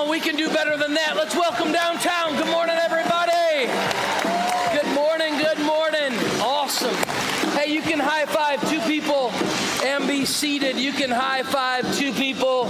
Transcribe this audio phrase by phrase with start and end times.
[0.00, 1.16] on, we can do better than that.
[1.16, 2.36] Let's welcome downtown.
[2.36, 3.66] Good morning, everybody.
[4.72, 6.12] Good morning, good morning.
[6.40, 6.94] Awesome.
[7.52, 9.30] Hey, you can high five two people
[9.84, 10.76] and be seated.
[10.76, 12.66] You can high five two people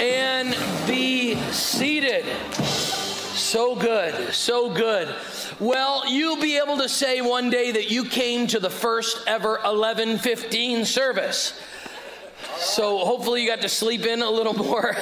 [0.00, 0.56] and
[0.86, 2.24] be seated.
[2.54, 5.14] So good, so good.
[5.58, 9.58] Well, you'll be able to say one day that you came to the first ever
[9.62, 11.60] 1115 service.
[12.60, 14.94] So hopefully you got to sleep in a little more.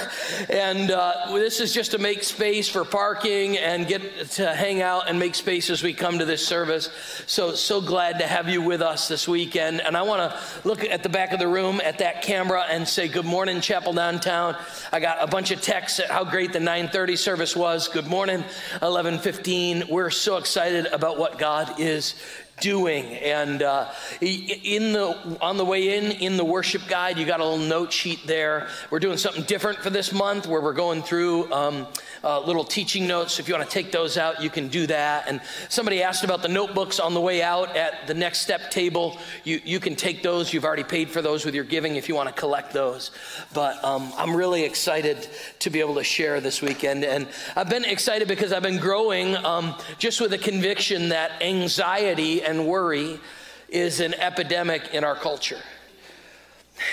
[0.48, 5.08] And uh, this is just to make space for parking and get to hang out
[5.08, 6.88] and make space as we come to this service.
[7.26, 9.80] So, so glad to have you with us this weekend.
[9.80, 12.86] And I want to look at the back of the room at that camera and
[12.86, 14.56] say, good morning, Chapel Downtown.
[14.92, 17.88] I got a bunch of texts at how great the 930 service was.
[17.88, 18.38] Good morning,
[18.80, 19.88] 1115.
[19.88, 22.14] We're so excited about what God is
[22.60, 23.04] doing.
[23.16, 23.90] And uh,
[24.20, 27.92] in the on the way in in the worship guide, you got a little note
[27.92, 28.68] sheet there.
[28.90, 31.52] We're doing something different for this month, where we're going through.
[31.52, 31.86] Um,
[32.24, 33.38] uh, little teaching notes.
[33.38, 35.28] If you want to take those out, you can do that.
[35.28, 39.18] And somebody asked about the notebooks on the way out at the next step table.
[39.44, 40.52] You, you can take those.
[40.52, 43.10] You've already paid for those with your giving if you want to collect those.
[43.54, 45.28] But um, I'm really excited
[45.60, 47.04] to be able to share this weekend.
[47.04, 52.42] And I've been excited because I've been growing um, just with a conviction that anxiety
[52.42, 53.20] and worry
[53.68, 55.58] is an epidemic in our culture.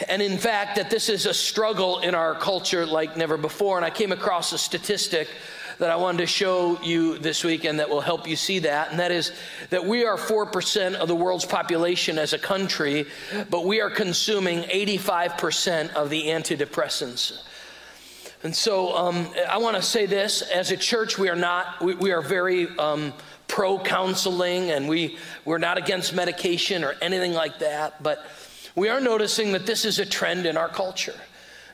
[0.08, 3.78] And in fact, that this is a struggle in our culture like never before.
[3.78, 5.28] And I came across a statistic
[5.78, 8.92] that I wanted to show you this weekend that will help you see that.
[8.92, 9.32] And that is
[9.70, 13.08] that we are 4% of the world's population as a country,
[13.50, 17.44] but we are consuming 85% of the antidepressants.
[18.44, 21.96] And so um, I want to say this as a church, we are not, we,
[21.96, 22.68] we are very.
[22.78, 23.14] Um,
[23.48, 28.26] pro counseling and we, we're not against medication or anything like that, but
[28.76, 31.16] we are noticing that this is a trend in our culture,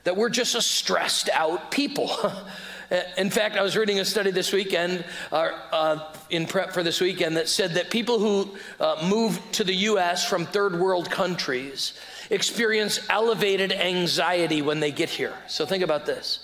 [0.03, 2.11] that we're just a stressed out people.
[3.17, 5.35] In fact, I was reading a study this weekend, uh,
[5.71, 9.73] uh, in prep for this weekend, that said that people who uh, move to the
[9.73, 10.27] U.S.
[10.27, 11.93] from third world countries
[12.29, 15.33] experience elevated anxiety when they get here.
[15.47, 16.39] So think about this.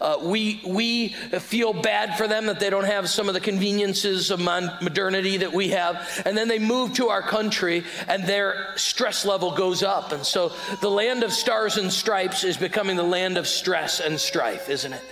[0.00, 4.30] Uh, we, we feel bad for them that they don't have some of the conveniences
[4.30, 6.22] of modernity that we have.
[6.24, 10.12] And then they move to our country and their stress level goes up.
[10.12, 14.18] And so the land of stars and stripes is becoming the land of stress and
[14.20, 15.02] strife, isn't it?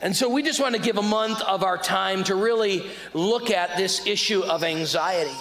[0.00, 2.84] And so we just want to give a month of our time to really
[3.14, 5.36] look at this issue of anxiety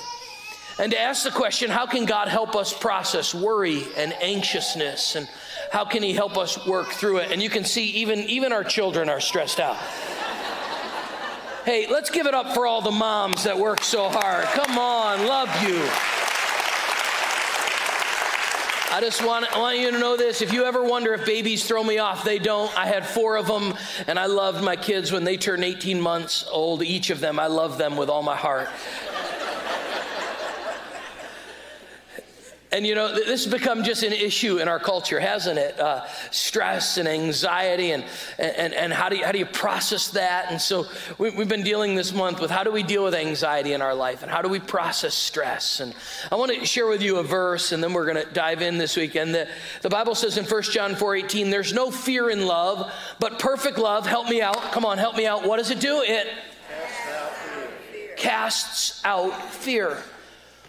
[0.80, 5.28] and to ask the question how can God help us process worry and anxiousness and
[5.74, 7.32] how can he help us work through it?
[7.32, 9.76] And you can see even, even our children are stressed out.
[11.66, 14.46] hey, let's give it up for all the moms that work so hard.
[14.46, 15.82] Come on, love you.
[18.96, 20.44] I just want, I want you to know this.
[20.44, 22.72] If you ever wonder if babies throw me off, they don't.
[22.78, 23.74] I had four of them,
[24.06, 27.40] and I loved my kids when they turned 18 months old, each of them.
[27.40, 28.70] I love them with all my heart.
[32.74, 35.80] And you know, this has become just an issue in our culture, hasn't it?
[35.80, 38.04] Uh, stress and anxiety, and,
[38.40, 40.48] and, and how, do you, how do you process that?
[40.50, 40.88] And so
[41.20, 43.94] we, have been dealing this month with how do we deal with anxiety in our
[43.94, 45.82] life, and how do we process stress?
[45.82, 45.94] And
[46.32, 48.80] I want to share with you a verse, and then we're going to dive in
[48.80, 49.36] this weekend.
[49.36, 49.48] The,
[49.84, 53.78] the Bible says in 1 John 4 18, there's no fear in love, but perfect
[53.78, 54.72] love, help me out.
[54.72, 55.48] Come on, help me out.
[55.48, 56.02] What does it do?
[56.04, 56.28] It
[56.68, 57.36] casts out
[57.92, 58.16] fear.
[58.18, 59.98] Casts out fear.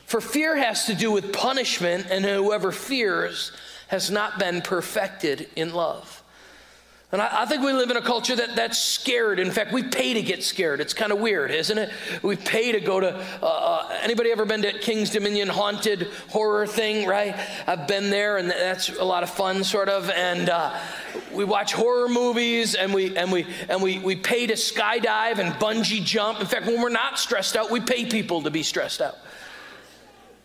[0.07, 3.53] For fear has to do with punishment, and whoever fears
[3.89, 6.23] has not been perfected in love.
[7.15, 9.39] And I, I, think we live in a culture that, that's scared.
[9.39, 10.81] In fact, we pay to get scared.
[10.81, 11.93] It's kind of weird, isn't it?
[12.25, 13.15] We pay to go to.
[13.41, 17.07] Uh, uh, anybody ever been to Kings Dominion haunted horror thing?
[17.07, 17.37] Right?
[17.69, 20.11] I've been there, and that's a lot of fun, sort of.
[20.11, 20.77] And uh,
[21.33, 25.55] we watch horror movies, and we and we and we we pay to skydive and
[25.55, 26.41] bungee jump.
[26.41, 29.19] In fact, when we're not stressed out, we pay people to be stressed out.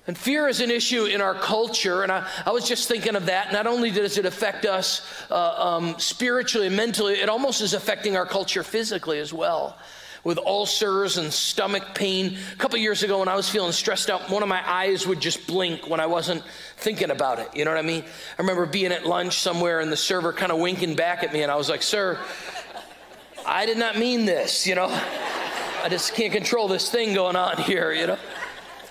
[0.10, 2.02] And fear is an issue in our culture.
[2.02, 3.54] And I, I was just thinking of that.
[3.54, 5.36] Not only does it affect us uh,
[5.78, 9.78] um, spiritually and mentally, it almost is affecting our culture physically as well.
[10.24, 12.40] With ulcers and stomach pain.
[12.52, 15.20] A couple years ago, when I was feeling stressed out, one of my eyes would
[15.20, 16.42] just blink when I wasn't
[16.78, 17.56] thinking about it.
[17.56, 18.02] You know what I mean?
[18.02, 21.44] I remember being at lunch somewhere and the server kind of winking back at me,
[21.44, 22.18] and I was like, Sir,
[23.46, 24.88] I did not mean this, you know?
[25.84, 28.18] I just can't control this thing going on here, you know?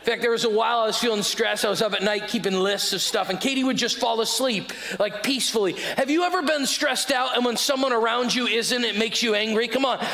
[0.00, 1.64] In fact, there was a while I was feeling stressed.
[1.64, 4.72] I was up at night keeping lists of stuff, and Katie would just fall asleep,
[4.98, 5.74] like peacefully.
[5.96, 9.34] Have you ever been stressed out and when someone around you isn't, it makes you
[9.34, 9.68] angry?
[9.68, 10.04] Come on,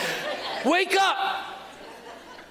[0.64, 1.44] wake up.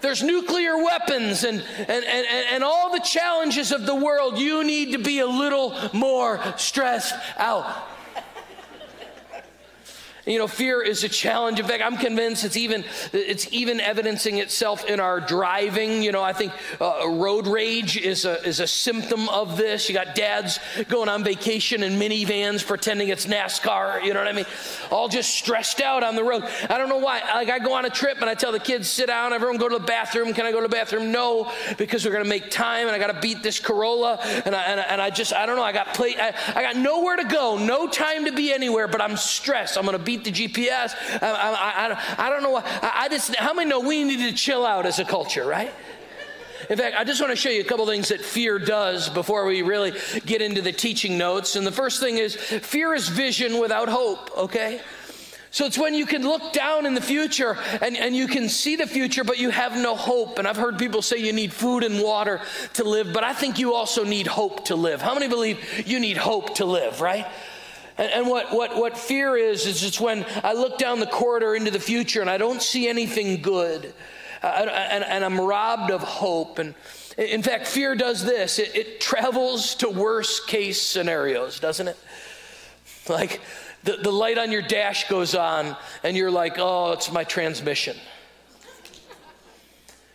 [0.01, 4.37] There's nuclear weapons and, and, and, and all the challenges of the world.
[4.37, 7.65] You need to be a little more stressed out.
[10.25, 11.59] You know, fear is a challenge.
[11.59, 16.01] In fact, I'm convinced it's even it's even evidencing itself in our driving.
[16.01, 19.89] You know, I think uh, road rage is a is a symptom of this.
[19.89, 24.03] You got dads going on vacation in minivans pretending it's NASCAR.
[24.03, 24.45] You know what I mean?
[24.91, 26.45] All just stressed out on the road.
[26.69, 27.19] I don't know why.
[27.35, 29.33] Like I go on a trip and I tell the kids, sit down.
[29.33, 30.33] Everyone go to the bathroom.
[30.33, 31.11] Can I go to the bathroom?
[31.11, 34.19] No, because we're going to make time and I got to beat this Corolla.
[34.45, 35.63] And I, and I, and I just I don't know.
[35.63, 36.15] I got play.
[36.17, 37.57] I, I got nowhere to go.
[37.57, 38.87] No time to be anywhere.
[38.87, 39.77] But I'm stressed.
[39.77, 40.93] I'm going to beat the GPS.
[41.21, 42.63] I, I, I, I don't know why.
[42.81, 45.71] I, just, how many know we need to chill out as a culture, right?
[46.69, 49.45] In fact, I just want to show you a couple things that fear does before
[49.45, 49.93] we really
[50.25, 51.55] get into the teaching notes.
[51.55, 54.81] And the first thing is fear is vision without hope, okay?
[55.51, 58.75] So it's when you can look down in the future and, and you can see
[58.75, 60.39] the future, but you have no hope.
[60.39, 62.41] And I've heard people say you need food and water
[62.75, 65.01] to live, but I think you also need hope to live.
[65.01, 67.27] How many believe you need hope to live, right?
[67.97, 71.55] And, and, what, what, what fear is, is it's when I look down the corridor
[71.55, 73.93] into the future and I don't see anything good.
[74.41, 76.59] Uh, and, and, I'm robbed of hope.
[76.59, 76.73] And
[77.17, 81.97] in fact, fear does this it, it travels to worst case scenarios, doesn't it?
[83.07, 83.41] Like
[83.83, 87.97] the, the light on your dash goes on, and you're like, oh, it's my transmission.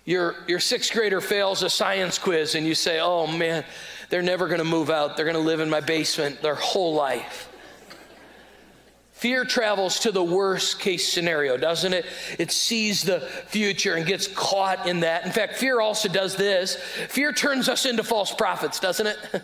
[0.05, 3.65] Your, your sixth grader fails a science quiz, and you say, oh man,
[4.09, 5.17] they're never going to move out.
[5.17, 7.48] They're going to live in my basement their whole life.
[9.19, 12.07] Fear travels to the worst case scenario, doesn't it?
[12.39, 15.27] It sees the future and gets caught in that.
[15.27, 19.19] In fact, fear also does this fear turns us into false prophets, doesn't it?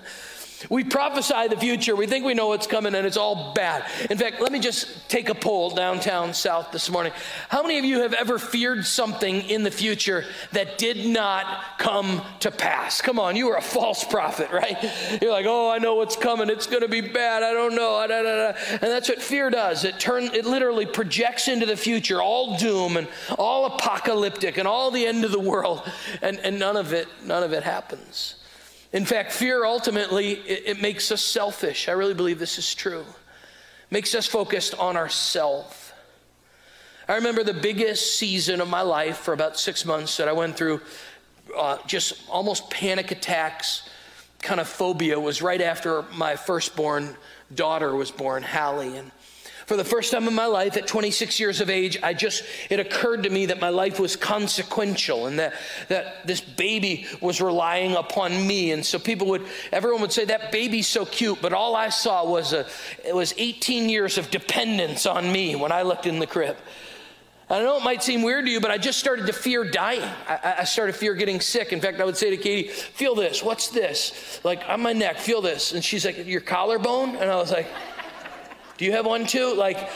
[0.71, 1.97] We prophesy the future.
[1.97, 3.85] We think we know what's coming and it's all bad.
[4.11, 7.13] In fact, let me just take a poll downtown south this morning.
[7.49, 12.23] How many of you have ever feared something in the future that did not come
[12.41, 13.01] to pass?
[13.01, 14.77] Come on, you are a false prophet, right?
[15.21, 16.49] You're like, oh, I know what's coming.
[16.51, 17.43] It's going to be bad.
[17.43, 18.01] I don't know.
[18.01, 19.85] And that's what fear does.
[19.85, 23.09] It turn, it literally projects into the future all doom and
[23.39, 25.83] all apocalyptic and all the end of the world.
[26.23, 28.37] And, and none of it, none of it happens.
[28.95, 31.89] In fact, fear ultimately it, it makes us selfish.
[31.89, 33.05] I really believe this is true.
[33.91, 35.93] Makes us focused on ourself.
[37.09, 40.57] I remember the biggest season of my life for about six months that I went
[40.57, 40.81] through
[41.57, 43.89] uh, just almost panic attacks,
[44.41, 47.17] kind of phobia was right after my firstborn
[47.53, 48.97] daughter was born, Hallie.
[48.97, 49.11] And
[49.67, 52.81] for the first time in my life, at 26 years of age, I just, it
[52.81, 55.55] occurred to me that my life was consequential and that,
[55.89, 58.73] that this baby was relying upon me.
[58.73, 62.29] And so people would, everyone would say, that baby's so cute, but all I saw
[62.29, 62.67] was a,
[63.07, 66.57] it was 18 years of dependence on me when I looked in the crib.
[67.49, 70.03] I know it might seem weird to you, but I just started to fear dying.
[70.27, 71.75] I, I, started to fear getting sick.
[71.75, 73.43] In fact, I would say to Katie, Feel this.
[73.43, 74.41] What's this?
[74.45, 75.73] Like on my neck, feel this.
[75.73, 77.17] And she's like, Your collarbone?
[77.17, 77.67] And I was like,
[78.77, 79.55] do you have one too?
[79.55, 79.89] Like,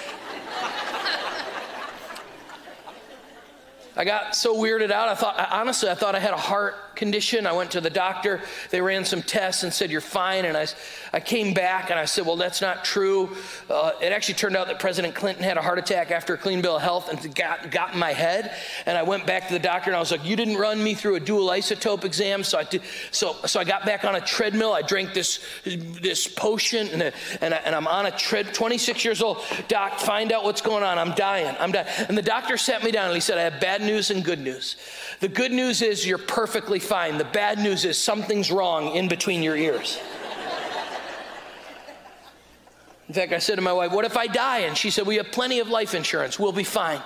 [3.96, 5.08] I got so weirded out.
[5.08, 7.46] I thought, honestly, I thought I had a heart condition.
[7.46, 8.42] I went to the doctor.
[8.70, 10.44] They ran some tests and said, You're fine.
[10.44, 10.66] And I,
[11.12, 13.34] I came back and I said, Well, that's not true.
[13.70, 16.60] Uh, it actually turned out that President Clinton had a heart attack after a clean
[16.60, 18.54] bill of health and got, got in my head.
[18.84, 20.94] And I went back to the doctor and I was like, You didn't run me
[20.94, 22.44] through a dual isotope exam.
[22.44, 24.72] So I, did, so, so I got back on a treadmill.
[24.72, 29.22] I drank this, this potion and, and, I, and I'm on a tread, 26 years
[29.22, 29.38] old.
[29.68, 30.98] Doc, find out what's going on.
[30.98, 31.54] I'm dying.
[31.60, 31.86] I'm dying.
[32.08, 34.40] And the doctor sat me down and he said, I have bad news and good
[34.40, 34.76] news.
[35.20, 37.18] The good news is you're perfectly fine.
[37.18, 40.00] The bad news is something's wrong in between your ears.
[43.08, 44.60] In fact, I said to my wife, What if I die?
[44.60, 46.38] And she said, We have plenty of life insurance.
[46.38, 47.00] We'll be fine.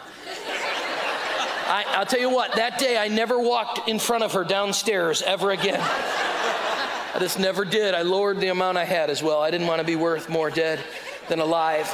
[1.64, 5.22] I, will tell you what, that day I never walked in front of her downstairs
[5.22, 5.80] ever again.
[5.80, 7.94] I just never did.
[7.94, 9.40] I lowered the amount I had as well.
[9.40, 10.80] I didn't want to be worth more dead
[11.28, 11.88] than alive.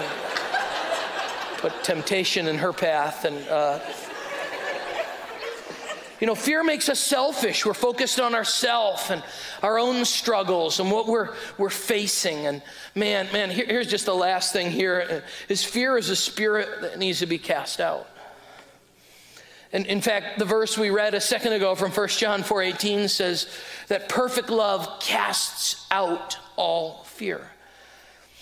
[1.58, 3.48] Put temptation in her path and.
[3.48, 3.80] Uh,
[6.20, 7.64] you know, fear makes us selfish.
[7.64, 9.22] We're focused on ourself and
[9.62, 12.46] our own struggles and what we're, we're facing.
[12.46, 12.62] And
[12.94, 16.98] man, man, here, here's just the last thing here is fear is a spirit that
[16.98, 18.08] needs to be cast out.
[19.72, 23.48] And in fact, the verse we read a second ago from 1 John 4:18 says
[23.88, 27.50] that perfect love casts out all fear.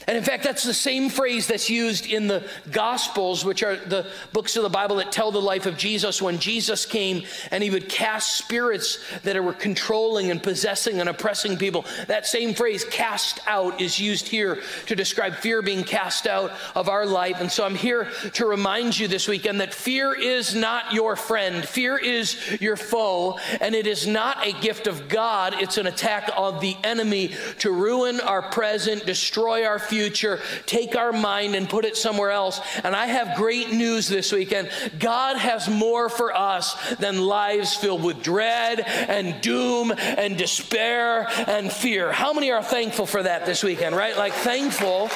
[0.06, 4.06] And in fact, that's the same phrase that's used in the Gospels, which are the
[4.32, 7.70] books of the Bible that tell the life of Jesus when Jesus came and he
[7.70, 11.84] would cast spirits that were controlling and possessing and oppressing people.
[12.06, 16.88] That same phrase, cast out, is used here to describe fear being cast out of
[16.88, 17.40] our life.
[17.40, 21.66] And so I'm here to remind you this weekend that fear is not your friend,
[21.66, 26.30] fear is your foe, and it is not a gift of God, it's an attack
[26.36, 31.68] of the enemy to ruin our present, destroy our future future, take our mind and
[31.68, 32.60] put it somewhere else.
[32.84, 34.70] And I have great news this weekend.
[34.98, 41.72] God has more for us than lives filled with dread and doom and despair and
[41.72, 42.12] fear.
[42.12, 44.16] How many are thankful for that this weekend, right?
[44.16, 45.08] Like, thankful.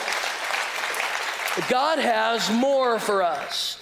[1.68, 3.79] God has more for us.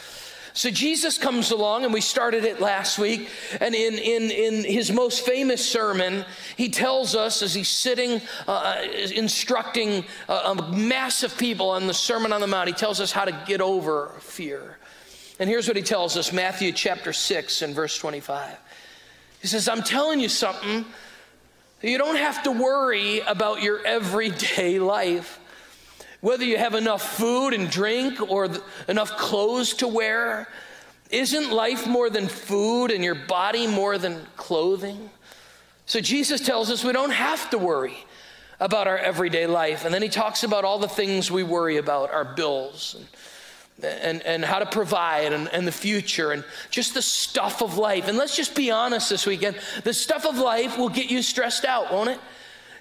[0.52, 3.28] So Jesus comes along, and we started it last week.
[3.60, 6.24] And in, in, in his most famous sermon,
[6.56, 11.94] he tells us as he's sitting uh, uh instructing a, a massive people on the
[11.94, 14.78] Sermon on the Mount, he tells us how to get over fear.
[15.38, 18.56] And here's what he tells us Matthew chapter 6 and verse 25.
[19.40, 20.84] He says, I'm telling you something.
[21.80, 25.38] You don't have to worry about your everyday life.
[26.20, 30.48] Whether you have enough food and drink or th- enough clothes to wear,
[31.10, 35.10] isn't life more than food and your body more than clothing?
[35.86, 37.96] So Jesus tells us we don't have to worry
[38.60, 39.84] about our everyday life.
[39.84, 42.96] And then he talks about all the things we worry about our bills
[43.80, 47.78] and, and, and how to provide and, and the future and just the stuff of
[47.78, 48.08] life.
[48.08, 51.64] And let's just be honest this weekend the stuff of life will get you stressed
[51.64, 52.20] out, won't it?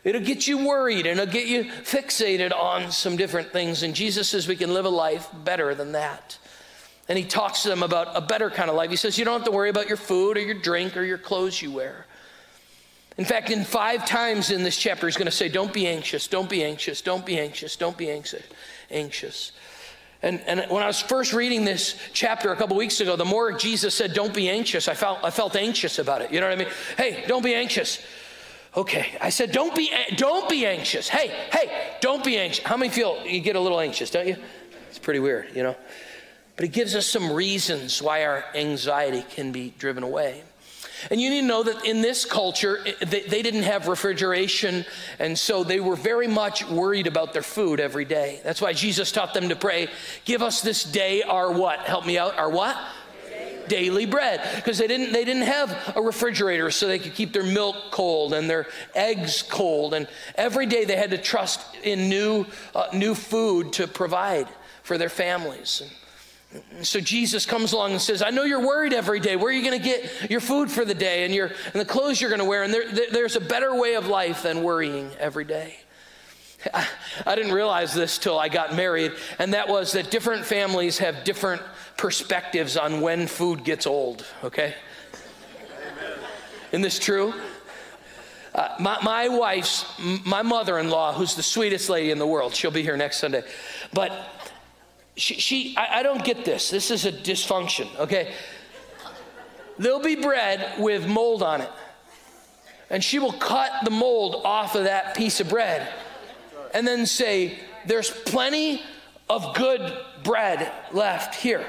[0.08, 3.84] It'll get you worried and it'll get you fixated on some different things.
[3.84, 6.38] And Jesus says we can live a life better than that.
[7.10, 8.90] And he talks to them about a better kind of life.
[8.90, 11.18] He says you don't have to worry about your food or your drink or your
[11.18, 12.06] clothes you wear.
[13.18, 16.26] In fact, in five times in this chapter, he's going to say, Don't be anxious,
[16.28, 18.44] don't be anxious, don't be anxious, don't be anxious.
[18.90, 19.52] anxious.
[20.24, 23.52] And, and when I was first reading this chapter a couple weeks ago, the more
[23.52, 26.32] Jesus said, Don't be anxious, I felt, I felt anxious about it.
[26.32, 26.74] You know what I mean?
[26.96, 28.00] Hey, don't be anxious.
[28.78, 31.10] Okay, I said, don't be, don't be anxious.
[31.10, 32.64] Hey, hey, don't be anxious.
[32.64, 34.36] How many feel you get a little anxious, don't you?
[34.90, 35.76] It's pretty weird, you know?
[36.56, 40.44] But it gives us some reasons why our anxiety can be driven away.
[41.10, 44.86] And you need to know that in this culture, they, they, didn't have refrigeration,
[45.18, 48.42] and so they were very much worried about their food every day.
[48.44, 49.90] That's why Jesus taught them to pray,
[50.24, 51.80] Give us this day our what?
[51.80, 52.38] Help me out.
[52.38, 52.78] Our what?
[53.68, 57.44] Daily bread because they didn't, they didn't have a refrigerator so they could keep their
[57.44, 59.94] milk cold and their eggs cold.
[59.94, 62.46] And every day they had to trust in new,
[62.76, 64.48] uh, new food to provide
[64.84, 65.84] for their families.
[66.72, 69.36] And so Jesus comes along and says, I know you're worried every day.
[69.36, 71.86] Where are you going to get your food for the day and, your, and the
[71.86, 72.64] clothes you're going to wear?
[72.64, 75.78] And there, there's a better way of life than worrying every day.
[77.26, 81.24] I didn't realize this till I got married, and that was that different families have
[81.24, 81.62] different
[81.98, 84.76] perspectives on when food gets old, okay?
[86.72, 87.34] Isn't this true?
[88.54, 89.86] Uh, my, my wife's,
[90.26, 93.18] my mother in law, who's the sweetest lady in the world, she'll be here next
[93.18, 93.44] Sunday.
[93.94, 94.12] But
[95.16, 96.70] she, she I, I don't get this.
[96.70, 98.34] This is a dysfunction, okay?
[99.78, 101.70] There'll be bread with mold on it.
[102.90, 105.92] And she will cut the mold off of that piece of bread
[106.74, 108.82] and then say, There's plenty
[109.30, 111.66] of good bread left here.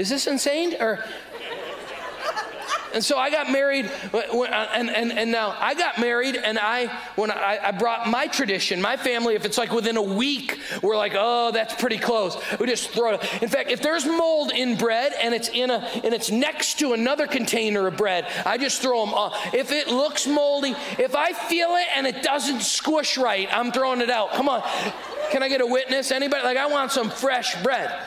[0.00, 0.76] Is this insane?
[0.80, 1.04] Or
[2.94, 4.18] and so I got married, uh,
[4.74, 8.80] and, and, and now I got married, and I when I, I, brought my tradition,
[8.80, 12.36] my family, if it's like within a week, we're like, oh, that's pretty close.
[12.58, 13.42] We just throw it.
[13.42, 16.94] In fact, if there's mold in bread and it's in a and it's next to
[16.94, 19.54] another container of bread, I just throw them off.
[19.54, 24.00] If it looks moldy, if I feel it and it doesn't squish right, I'm throwing
[24.00, 24.32] it out.
[24.32, 24.62] Come on,
[25.30, 26.10] can I get a witness?
[26.10, 26.42] Anybody?
[26.42, 28.06] Like I want some fresh bread.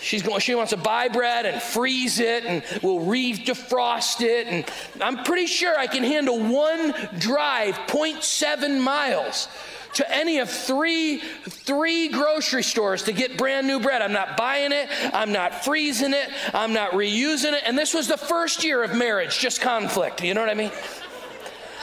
[0.00, 4.46] She's going, she wants to buy bread and freeze it and we'll re-defrost it.
[4.46, 4.64] And
[5.00, 9.48] I'm pretty sure I can handle one drive, 0.7 miles
[9.94, 14.02] to any of three three grocery stores to get brand new bread.
[14.02, 17.62] I'm not buying it, I'm not freezing it, I'm not reusing it.
[17.66, 20.22] And this was the first year of marriage, just conflict.
[20.22, 20.70] You know what I mean?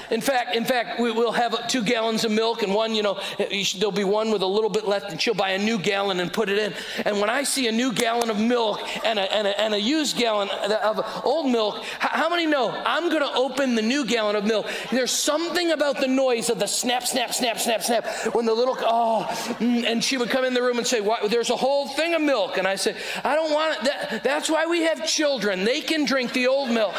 [0.10, 3.20] In fact, in fact, we will have two gallons of milk and one, you know,
[3.38, 6.32] there'll be one with a little bit left and she'll buy a new gallon and
[6.32, 6.74] put it in.
[7.06, 9.80] And when I see a new gallon of milk and a, and a, and a
[9.80, 14.36] used gallon of old milk, how many know I'm going to open the new gallon
[14.36, 14.68] of milk?
[14.92, 18.78] There's something about the noise of the snap, snap, snap, snap, snap when the little,
[18.80, 19.26] oh,
[19.60, 22.22] mm, and she would come in the room and say, there's a whole thing of
[22.22, 22.58] milk.
[22.58, 23.84] And I say, I don't want it.
[23.84, 25.64] That, that's why we have children.
[25.64, 26.96] They can drink the old milk.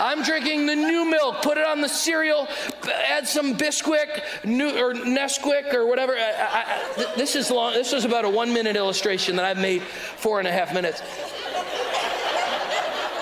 [0.00, 1.42] I'm drinking the new milk.
[1.42, 2.48] Put it on the cereal.
[3.06, 6.14] Add some Bisquick new, or Nesquik or whatever.
[6.14, 6.64] I,
[6.96, 7.74] I, this is long.
[7.74, 11.02] This is about a one minute illustration that I've made four and a half minutes.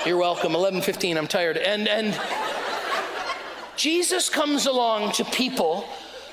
[0.06, 0.52] You're welcome.
[0.52, 1.18] 11:15.
[1.18, 1.56] I'm tired.
[1.56, 2.18] And and
[3.76, 5.88] Jesus comes along to people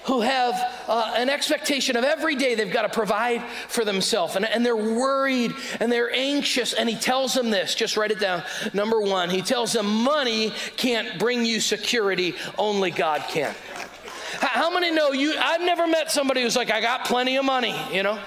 [0.05, 0.53] who have
[0.87, 4.35] uh, an expectation of every day they've got to provide for themselves.
[4.35, 6.73] And, and they're worried and they're anxious.
[6.73, 8.43] And he tells them this just write it down.
[8.73, 13.53] Number one, he tells them money can't bring you security, only God can.
[14.39, 15.35] How many know you?
[15.39, 18.19] I've never met somebody who's like, I got plenty of money, you know?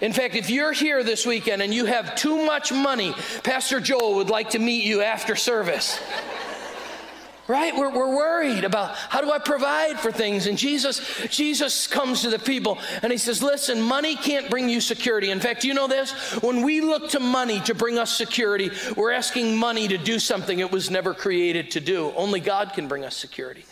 [0.00, 4.14] In fact, if you're here this weekend and you have too much money, Pastor Joel
[4.16, 6.00] would like to meet you after service
[7.50, 7.76] right?
[7.76, 10.46] We're, we're worried about how do i provide for things?
[10.46, 14.80] And jesus jesus comes to the people and he says listen money can't bring you
[14.80, 15.30] security.
[15.30, 16.12] In fact you know this?
[16.42, 20.60] When we look to money to bring us security we're asking money to do something
[20.60, 22.12] it was never created to do.
[22.16, 23.64] Only god can bring us security.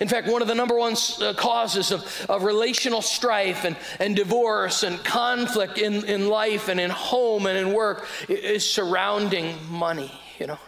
[0.00, 4.16] In fact, one of the number one uh, causes of, of relational strife and, and
[4.16, 10.10] divorce and conflict in, in life and in home and in work is surrounding money,
[10.40, 10.58] you know.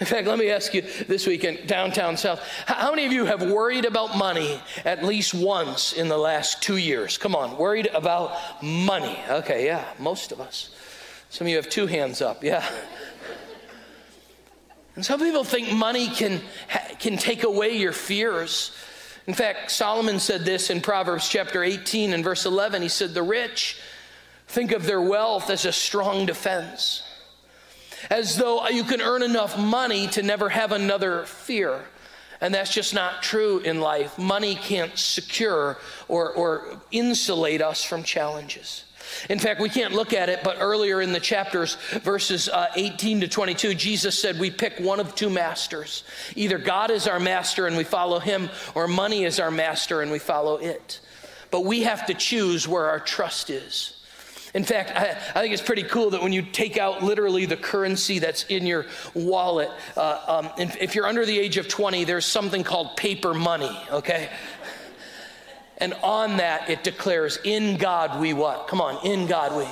[0.00, 3.42] In fact, let me ask you this weekend, downtown South, how many of you have
[3.42, 7.18] worried about money at least once in the last two years?
[7.18, 9.18] Come on, worried about money.
[9.28, 10.70] Okay, yeah, most of us.
[11.30, 12.64] Some of you have two hands up, yeah.
[14.94, 16.40] And some people think money can,
[17.00, 18.76] can take away your fears.
[19.26, 22.82] In fact, Solomon said this in Proverbs chapter 18 and verse 11.
[22.82, 23.78] He said, The rich
[24.46, 27.02] think of their wealth as a strong defense
[28.10, 31.84] as though you can earn enough money to never have another fear.
[32.40, 34.16] And that's just not true in life.
[34.16, 38.84] Money can't secure or, or insulate us from challenges.
[39.28, 43.22] In fact, we can't look at it, but earlier in the chapters, verses uh, 18
[43.22, 46.04] to 22, Jesus said we pick one of two masters.
[46.36, 50.12] Either God is our master and we follow him, or money is our master and
[50.12, 51.00] we follow it.
[51.50, 53.97] But we have to choose where our trust is.
[54.54, 57.56] In fact, I, I, think it's pretty cool that when you take out literally the
[57.56, 62.04] currency that's in your wallet, uh, um, if, if you're under the age of 20,
[62.04, 64.30] there's something called paper money, okay?
[65.78, 68.68] And on that, it declares, In God we what?
[68.68, 69.66] Come on, in God we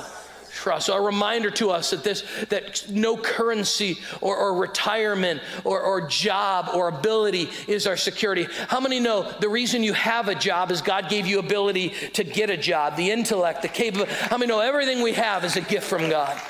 [0.57, 0.87] trust.
[0.87, 6.09] So a reminder to us that this that no currency or, or retirement or, or
[6.09, 8.47] job or ability is our security.
[8.69, 12.25] How many know the reason you have a job is God gave you ability to
[12.25, 14.13] get a job, the intellect, the capability.
[14.15, 16.41] How many know everything we have is a gift from God?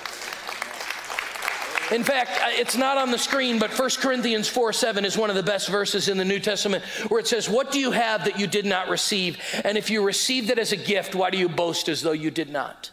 [1.92, 5.30] In fact, uh, it's not on the screen, but 1 Corinthians 4 7 is one
[5.30, 8.24] of the best verses in the New Testament where it says, What do you have
[8.24, 9.38] that you did not receive?
[9.64, 12.30] And if you received it as a gift, why do you boast as though you
[12.30, 12.90] did not?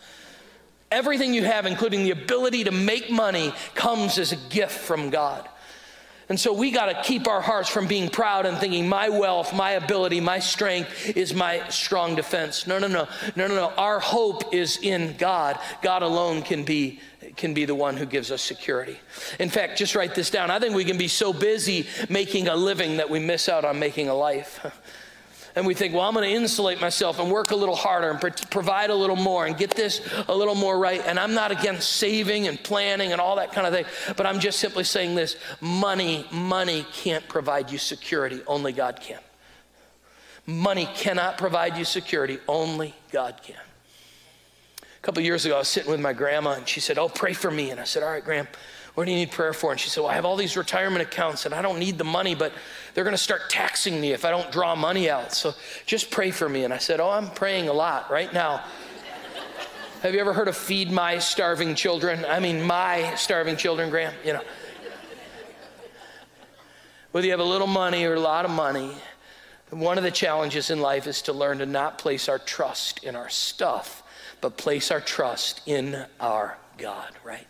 [0.93, 5.49] Everything you have, including the ability to make money, comes as a gift from God.
[6.29, 9.53] And so we got to keep our hearts from being proud and thinking my wealth,
[9.53, 12.65] my ability, my strength is my strong defense.
[12.67, 13.07] No, no, no.
[13.35, 13.69] No, no, no.
[13.75, 15.59] Our hope is in God.
[15.81, 16.99] God alone can be
[17.35, 18.95] can be the one who gives us security.
[19.39, 20.51] In fact, just write this down.
[20.51, 23.79] I think we can be so busy making a living that we miss out on
[23.79, 24.63] making a life.
[25.55, 28.19] and we think, well, I'm going to insulate myself and work a little harder and
[28.19, 31.01] pro- provide a little more and get this a little more right.
[31.05, 33.85] And I'm not against saving and planning and all that kind of thing,
[34.17, 39.19] but I'm just simply saying this money, money can't provide you security, only God can.
[40.45, 43.55] Money cannot provide you security, only God can.
[44.81, 47.33] A couple years ago, I was sitting with my grandma and she said, Oh, pray
[47.33, 47.71] for me.
[47.71, 48.47] And I said, All right, Gram,
[48.95, 49.71] what do you need prayer for?
[49.71, 52.03] And she said, Well, I have all these retirement accounts and I don't need the
[52.03, 52.53] money, but
[52.93, 55.33] they're going to start taxing me if I don't draw money out.
[55.33, 55.53] So
[55.85, 56.63] just pray for me.
[56.63, 58.63] And I said, Oh, I'm praying a lot right now.
[60.01, 62.25] have you ever heard of Feed My Starving Children?
[62.25, 64.43] I mean, my starving children, Gram, you know.
[67.11, 68.91] Whether you have a little money or a lot of money,
[69.69, 73.15] one of the challenges in life is to learn to not place our trust in
[73.15, 74.03] our stuff,
[74.41, 77.47] but place our trust in our God, right?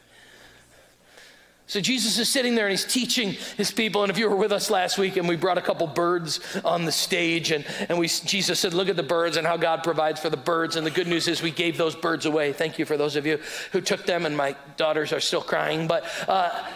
[1.65, 4.03] So Jesus is sitting there and he's teaching his people.
[4.03, 6.83] And if you were with us last week and we brought a couple birds on
[6.83, 10.19] the stage and, and we, Jesus said, look at the birds and how God provides
[10.19, 10.75] for the birds.
[10.75, 12.51] And the good news is we gave those birds away.
[12.51, 13.39] Thank you for those of you
[13.71, 14.25] who took them.
[14.25, 15.87] And my daughters are still crying.
[15.87, 16.67] But uh,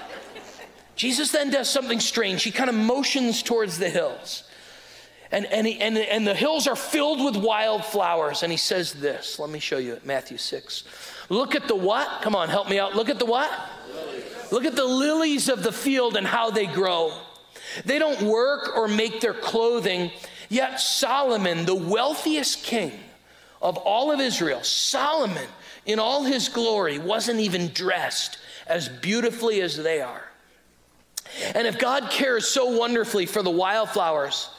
[0.95, 2.43] Jesus then does something strange.
[2.43, 4.45] He kind of motions towards the hills.
[5.31, 8.41] And, and, he, and, and the hills are filled with wildflowers.
[8.41, 9.37] And he says this.
[9.37, 10.85] Let me show you it, Matthew 6.
[11.27, 12.21] Look at the what?
[12.21, 12.95] Come on, help me out.
[12.95, 13.51] Look at the what?
[14.51, 17.13] Look at the lilies of the field and how they grow.
[17.85, 20.11] They don't work or make their clothing,
[20.49, 22.93] yet Solomon, the wealthiest king
[23.61, 25.47] of all of Israel, Solomon,
[25.85, 30.23] in all his glory, wasn't even dressed as beautifully as they are.
[31.55, 34.49] And if God cares so wonderfully for the wildflowers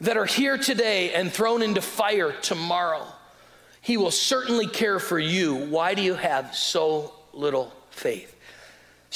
[0.00, 3.06] that are here today and thrown into fire tomorrow,
[3.80, 5.54] He will certainly care for you.
[5.54, 8.35] Why do you have so little faith?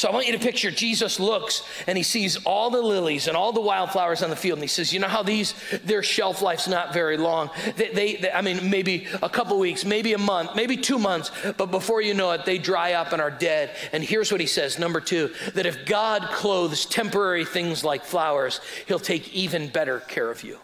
[0.01, 3.37] So I want you to picture Jesus looks and he sees all the lilies and
[3.37, 5.53] all the wildflowers on the field, and he says, "You know how these
[5.85, 7.51] their shelf life's not very long.
[7.77, 11.31] They, they, they I mean, maybe a couple weeks, maybe a month, maybe two months,
[11.59, 14.47] but before you know it, they dry up and are dead." And here's what he
[14.47, 20.01] says: Number two, that if God clothes temporary things like flowers, He'll take even better
[20.01, 20.61] care of you.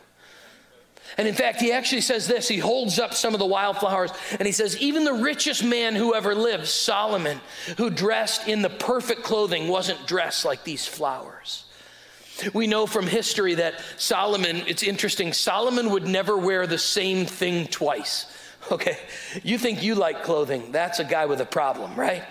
[1.19, 2.47] And in fact, he actually says this.
[2.47, 6.15] He holds up some of the wildflowers and he says, Even the richest man who
[6.15, 7.41] ever lived, Solomon,
[7.79, 11.65] who dressed in the perfect clothing, wasn't dressed like these flowers.
[12.53, 17.67] We know from history that Solomon, it's interesting, Solomon would never wear the same thing
[17.67, 18.27] twice.
[18.71, 18.99] Okay,
[19.45, 22.25] you think you like clothing, that's a guy with a problem, right?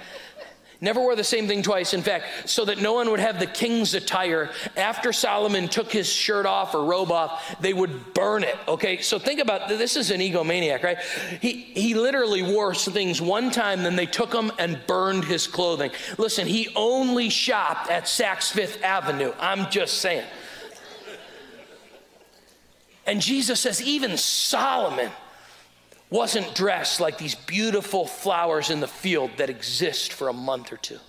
[0.81, 1.93] Never wore the same thing twice.
[1.93, 4.51] In fact, so that no one would have the king's attire.
[4.75, 8.57] After Solomon took his shirt off or robe off, they would burn it.
[8.67, 10.99] Okay, so think about this is an egomaniac, right?
[11.41, 15.91] He, he literally wore things one time, then they took him and burned his clothing.
[16.17, 19.33] Listen, he only shopped at Saks Fifth Avenue.
[19.39, 20.25] I'm just saying.
[23.07, 25.11] And Jesus says, even Solomon
[26.15, 30.77] wasn't dressed like these beautiful flowers in the field that exist for a month or
[30.77, 30.99] two.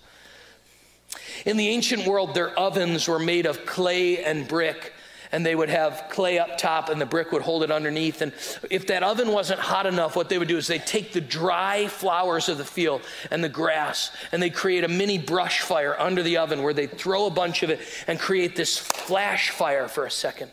[1.44, 4.92] In the ancient world, their ovens were made of clay and brick,
[5.30, 8.20] and they would have clay up top and the brick would hold it underneath.
[8.20, 8.32] And
[8.68, 11.86] if that oven wasn't hot enough, what they would do is they'd take the dry
[11.86, 16.22] flowers of the field and the grass and they'd create a mini brush fire under
[16.22, 20.04] the oven where they'd throw a bunch of it and create this flash fire for
[20.04, 20.50] a second.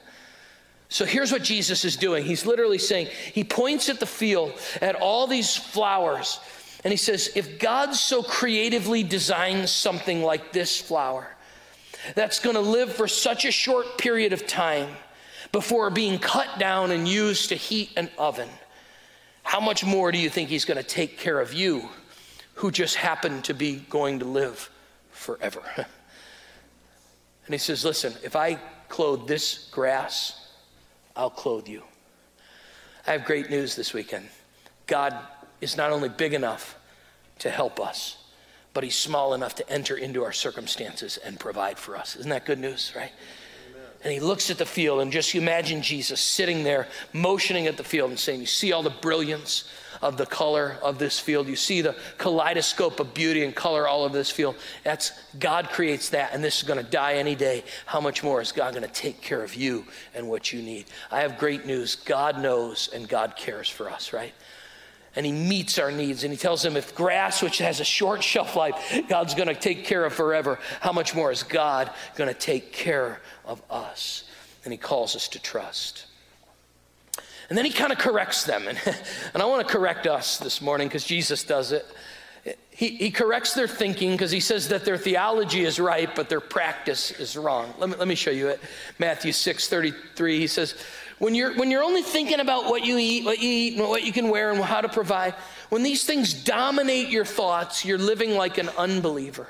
[0.94, 2.24] So here's what Jesus is doing.
[2.24, 6.40] He's literally saying, He points at the field, at all these flowers,
[6.84, 11.36] and He says, If God so creatively designs something like this flower,
[12.14, 14.88] that's going to live for such a short period of time
[15.52, 18.50] before being cut down and used to heat an oven,
[19.42, 21.90] how much more do you think He's going to take care of you
[22.54, 24.70] who just happen to be going to live
[25.10, 25.64] forever?
[25.76, 25.88] and
[27.50, 30.43] He says, Listen, if I clothe this grass,
[31.16, 31.84] I'll clothe you.
[33.06, 34.28] I have great news this weekend.
[34.88, 35.16] God
[35.62, 36.78] is not only big enough
[37.40, 38.18] to help us,
[38.74, 42.16] but He's small enough to enter into our circumstances and provide for us.
[42.16, 43.12] Isn't that good news, right?
[44.04, 47.84] And He looks at the field, and just imagine Jesus sitting there, motioning at the
[47.84, 49.66] field and saying, You see all the brilliance
[50.04, 51.48] of the color of this field.
[51.48, 54.56] You see the kaleidoscope of beauty and color all of this field.
[54.84, 57.64] That's God creates that, and this is going to die any day.
[57.86, 60.86] How much more is God going to take care of you and what you need?
[61.10, 61.96] I have great news.
[61.96, 64.34] God knows and God cares for us, right?
[65.16, 66.24] And he meets our needs.
[66.24, 69.56] And he tells them if grass, which has a short shelf life, God's going to
[69.56, 74.24] take care of forever, how much more is God going to take care of us?
[74.64, 76.06] And he calls us to trust.
[77.50, 78.68] And then he kind of corrects them.
[78.68, 78.80] And,
[79.34, 81.86] and I want to correct us this morning because Jesus does it.
[82.72, 86.42] He, he corrects their thinking because he says that their theology is right, but their
[86.42, 87.74] practice is wrong.
[87.78, 88.60] Let me, let me show you it.
[89.00, 90.76] Matthew 6 33, he says,
[91.24, 94.04] when you're, when you're only thinking about what you eat, what you eat, and what
[94.04, 95.34] you can wear, and how to provide,
[95.70, 99.48] when these things dominate your thoughts, you're living like an unbeliever.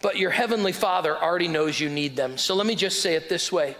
[0.00, 2.38] But your heavenly Father already knows you need them.
[2.38, 3.74] So let me just say it this way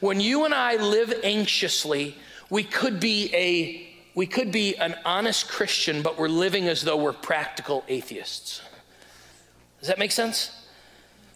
[0.00, 2.14] when you and I live anxiously,
[2.50, 6.98] we could be a we could be an honest Christian, but we're living as though
[6.98, 8.60] we're practical atheists.
[9.80, 10.66] Does that make sense?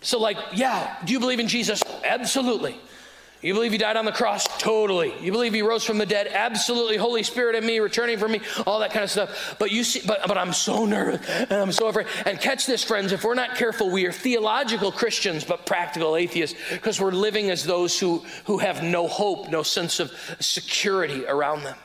[0.03, 1.83] So, like, yeah, do you believe in Jesus?
[2.05, 2.77] Absolutely.
[3.43, 4.47] You believe he died on the cross?
[4.59, 5.13] Totally.
[5.21, 6.29] You believe he rose from the dead?
[6.29, 6.97] Absolutely.
[6.97, 9.57] Holy Spirit in me, returning from me, all that kind of stuff.
[9.59, 12.07] But you see, but, but I'm so nervous and I'm so afraid.
[12.25, 16.57] And catch this, friends, if we're not careful, we are theological Christians, but practical atheists
[16.71, 21.65] because we're living as those who, who have no hope, no sense of security around
[21.65, 21.77] them.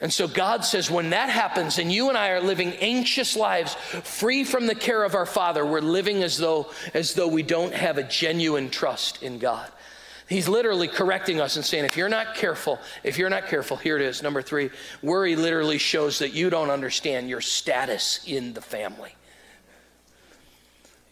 [0.00, 3.74] And so God says, when that happens and you and I are living anxious lives
[3.74, 7.72] free from the care of our Father, we're living as though, as though we don't
[7.72, 9.70] have a genuine trust in God.
[10.34, 13.94] He's literally correcting us and saying, if you're not careful, if you're not careful, here
[13.94, 14.20] it is.
[14.20, 14.70] Number three,
[15.00, 19.14] worry literally shows that you don't understand your status in the family.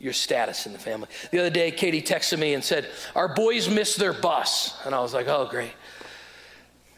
[0.01, 1.07] Your status in the family.
[1.31, 4.77] The other day, Katie texted me and said, Our boys missed their bus.
[4.85, 5.71] And I was like, Oh, great.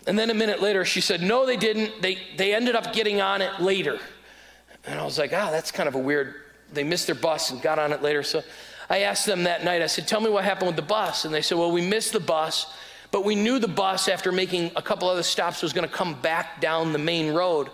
[0.07, 2.01] And then a minute later, she said, No, they didn't.
[2.01, 3.99] They, they ended up getting on it later.
[4.87, 6.37] And I was like, Ah, oh, that's kind of a weird.
[6.73, 8.23] They missed their bus and got on it later.
[8.23, 8.43] So
[8.89, 11.25] I asked them that night, I said, Tell me what happened with the bus.
[11.25, 12.67] And they said, Well, we missed the bus,
[13.11, 16.21] but we knew the bus, after making a couple other stops, was going to come
[16.21, 17.71] back down the main road.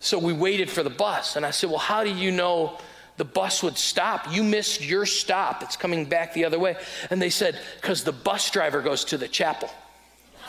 [0.00, 1.36] So we waited for the bus.
[1.36, 2.78] And I said, Well, how do you know
[3.16, 4.32] the bus would stop?
[4.32, 5.62] You missed your stop.
[5.62, 6.76] It's coming back the other way.
[7.10, 9.68] And they said, Because the bus driver goes to the chapel.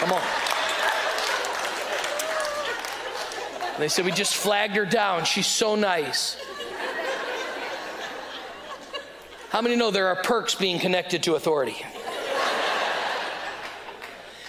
[0.00, 0.33] Come on.
[3.74, 5.24] And they said, We just flagged her down.
[5.24, 6.36] She's so nice.
[9.50, 11.76] How many know there are perks being connected to authority?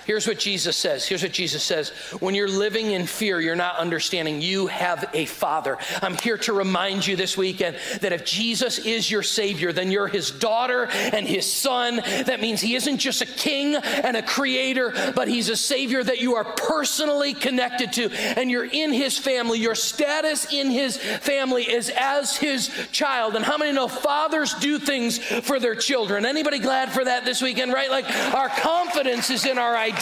[0.05, 1.07] Here's what Jesus says.
[1.07, 1.89] Here's what Jesus says.
[2.19, 5.79] When you're living in fear, you're not understanding you have a father.
[6.01, 10.07] I'm here to remind you this weekend that if Jesus is your Savior, then you're
[10.07, 11.95] his daughter and his son.
[11.95, 16.21] That means he isn't just a king and a creator, but he's a Savior that
[16.21, 19.57] you are personally connected to, and you're in his family.
[19.57, 23.35] Your status in his family is as his child.
[23.35, 26.27] And how many know fathers do things for their children?
[26.27, 27.89] Anybody glad for that this weekend, right?
[27.89, 29.94] Like our confidence is in our identity.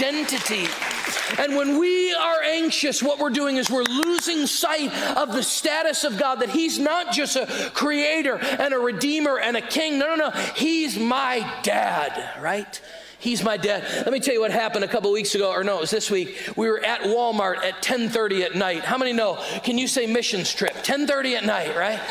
[1.40, 6.04] And when we are anxious, what we're doing is we're losing sight of the status
[6.04, 9.98] of God, that He's not just a creator and a redeemer and a king.
[9.98, 10.32] No, no, no.
[10.56, 12.80] He's my dad, right?
[13.20, 13.84] He's my dad.
[14.04, 16.12] Let me tell you what happened a couple weeks ago, or no, it was this
[16.12, 16.38] week.
[16.58, 18.84] We were at Walmart at 10:30 at night.
[18.84, 19.42] How many know?
[19.64, 20.74] Can you say missions trip?
[20.84, 22.02] 10:30 at night, right?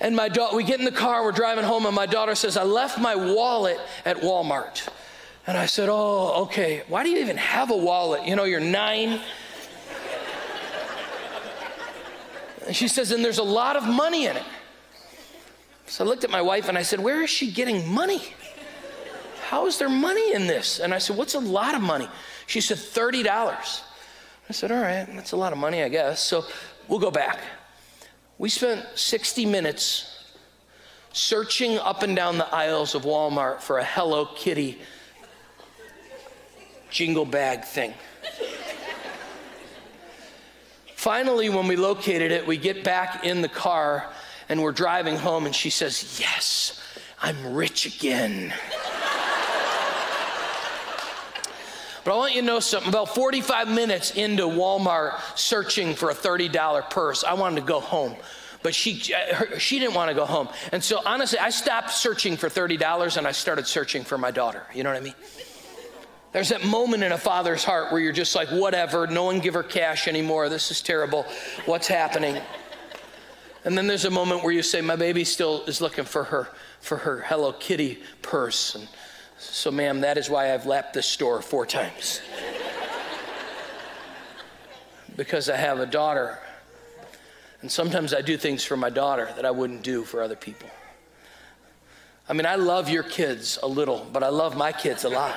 [0.00, 2.56] And my daughter, we get in the car, we're driving home, and my daughter says,
[2.56, 4.88] I left my wallet at Walmart.
[5.46, 6.82] And I said, Oh, okay.
[6.88, 8.26] Why do you even have a wallet?
[8.26, 9.20] You know, you're nine.
[12.66, 14.44] And she says, And there's a lot of money in it.
[15.86, 18.22] So I looked at my wife and I said, Where is she getting money?
[19.48, 20.78] How is there money in this?
[20.78, 22.08] And I said, What's a lot of money?
[22.46, 23.26] She said, $30.
[23.28, 26.22] I said, All right, that's a lot of money, I guess.
[26.22, 26.44] So
[26.86, 27.40] we'll go back.
[28.38, 30.24] We spent 60 minutes
[31.12, 34.78] searching up and down the aisles of Walmart for a Hello Kitty
[36.90, 37.94] jingle bag thing.
[40.94, 44.06] Finally, when we located it, we get back in the car
[44.50, 46.82] and we're driving home, and she says, Yes,
[47.22, 48.52] I'm rich again.
[52.04, 52.88] But I want you to know something.
[52.88, 58.16] About 45 minutes into Walmart searching for a $30 purse, I wanted to go home.
[58.62, 60.48] But she, her, she didn't want to go home.
[60.72, 64.66] And so honestly, I stopped searching for $30 and I started searching for my daughter.
[64.74, 65.14] You know what I mean?
[66.32, 69.54] There's that moment in a father's heart where you're just like, whatever, no one give
[69.54, 70.48] her cash anymore.
[70.48, 71.26] This is terrible.
[71.66, 72.40] What's happening?
[73.64, 76.48] And then there's a moment where you say, my baby still is looking for her,
[76.80, 78.76] for her Hello Kitty purse.
[78.76, 78.88] And
[79.38, 82.20] so, ma'am, that is why I've lapped this store four times.
[85.16, 86.38] because I have a daughter.
[87.60, 90.70] And sometimes I do things for my daughter that I wouldn't do for other people.
[92.28, 95.36] I mean, I love your kids a little, but I love my kids a lot.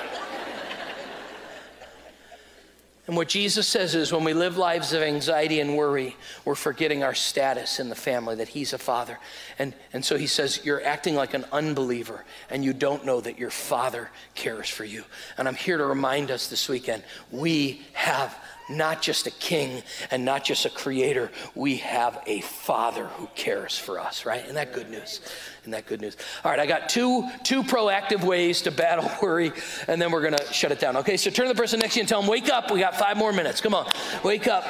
[3.06, 7.02] And what Jesus says is when we live lives of anxiety and worry, we're forgetting
[7.02, 9.18] our status in the family, that He's a father.
[9.58, 13.38] And, and so He says, You're acting like an unbeliever, and you don't know that
[13.38, 15.04] your Father cares for you.
[15.36, 18.34] And I'm here to remind us this weekend we have
[18.68, 23.78] not just a king and not just a creator, we have a father who cares
[23.78, 24.42] for us, right?
[24.42, 25.20] Isn't that good news?
[25.62, 26.16] Isn't that good news?
[26.44, 29.52] All right, I got two, two proactive ways to battle worry,
[29.88, 30.96] and then we're gonna shut it down.
[30.98, 32.80] Okay, so turn to the person next to you and tell them, wake up, we
[32.80, 33.60] got five more minutes.
[33.60, 33.86] Come on,
[34.22, 34.64] wake up.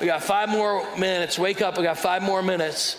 [0.00, 1.38] We got five more minutes.
[1.38, 2.96] Wake up, we got five more minutes.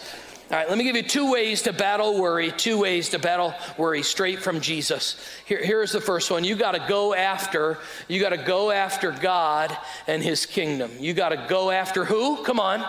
[0.49, 3.53] All right, let me give you two ways to battle worry, two ways to battle
[3.77, 5.21] worry straight from Jesus.
[5.45, 6.45] Here, here's the first one.
[6.45, 9.75] You got to go after, you got to go after God
[10.07, 10.89] and his kingdom.
[10.99, 12.45] You got to go after who?
[12.45, 12.85] Come on.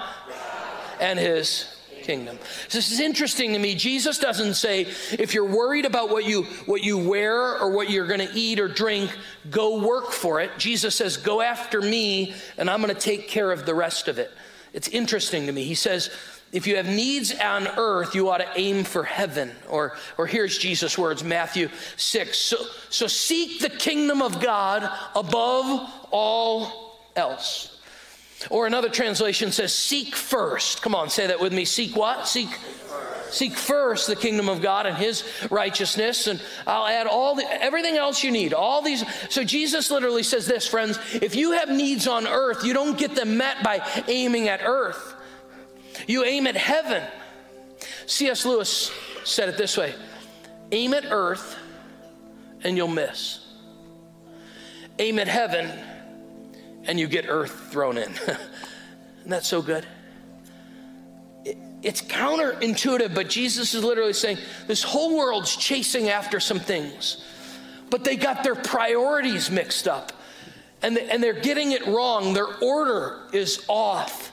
[1.01, 2.38] And his kingdom.
[2.71, 3.75] This is interesting to me.
[3.75, 4.83] Jesus doesn't say
[5.18, 8.61] if you're worried about what you what you wear or what you're going to eat
[8.61, 9.11] or drink,
[9.51, 10.53] go work for it.
[10.59, 14.18] Jesus says go after me and I'm going to take care of the rest of
[14.18, 14.31] it.
[14.73, 15.64] It's interesting to me.
[15.64, 16.11] He says
[16.53, 19.53] if you have needs on earth, you ought to aim for heaven.
[19.69, 22.39] Or, or here's Jesus' words, Matthew 6.
[22.39, 22.57] So,
[22.89, 27.79] so seek the kingdom of God above all else.
[28.51, 30.81] Or another translation says, seek first.
[30.81, 31.65] Come on, say that with me.
[31.65, 32.27] Seek what?
[32.27, 32.49] Seek
[33.31, 37.99] seek first the kingdom of God and his righteousness and I'll add all the everything
[37.99, 38.55] else you need.
[38.55, 42.73] All these so Jesus literally says this, friends, if you have needs on earth, you
[42.73, 45.08] don't get them met by aiming at earth.
[46.09, 47.05] You aim at heaven.
[48.07, 48.47] C.S.
[48.47, 48.90] Lewis
[49.25, 49.94] said it this way
[50.73, 51.57] aim at earth
[52.64, 53.47] and you'll miss.
[54.99, 55.71] Aim at heaven
[56.85, 58.11] and you get earth thrown in.
[59.21, 59.87] Isn't that so good?
[61.83, 67.23] It's counterintuitive, but Jesus is literally saying this whole world's chasing after some things,
[67.90, 70.12] but they got their priorities mixed up
[70.83, 72.33] and, and they're getting it wrong.
[72.33, 74.33] Their order is off.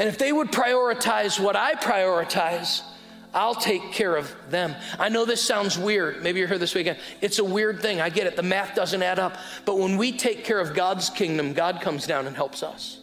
[0.00, 2.80] And if they would prioritize what I prioritize,
[3.34, 4.74] I'll take care of them.
[4.98, 6.22] I know this sounds weird.
[6.22, 6.98] Maybe you're here this weekend.
[7.20, 8.00] It's a weird thing.
[8.00, 8.34] I get it.
[8.34, 9.36] The math doesn't add up.
[9.66, 13.00] But when we take care of God's kingdom, God comes down and helps us.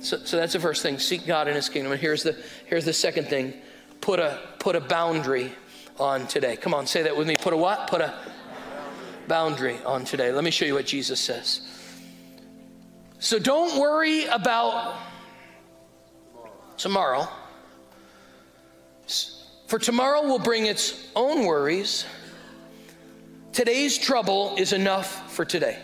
[0.00, 0.98] So, so that's the first thing.
[0.98, 1.92] Seek God in his kingdom.
[1.92, 3.54] And here's the, here's the second thing.
[4.00, 5.52] Put a, put a boundary
[6.00, 6.56] on today.
[6.56, 7.36] Come on, say that with me.
[7.40, 7.86] Put a what?
[7.86, 8.18] Put a
[9.28, 10.32] boundary on today.
[10.32, 11.68] Let me show you what Jesus says.
[13.20, 14.96] So don't worry about
[16.80, 17.28] tomorrow.
[19.66, 22.06] For tomorrow will bring its own worries.
[23.52, 25.78] Today's trouble is enough for today.